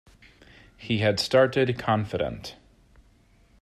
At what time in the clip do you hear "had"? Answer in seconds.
0.97-1.19